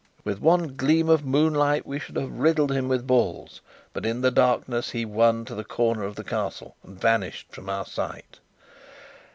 [0.23, 3.61] With one gleam of moonlight we should have riddled him with balls;
[3.93, 7.69] but, in the darkness, he won to the corner of the Castle, and vanished from
[7.69, 8.39] our sight.